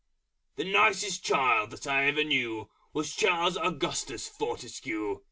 _The 0.55 0.63
nicest 0.63 1.23
child 1.23 1.79
I 1.87 2.05
ever 2.05 2.23
knew 2.23 2.71
Was 2.91 3.15
Charles 3.15 3.55
Augustus 3.55 4.27
Fortescue. 4.27 5.19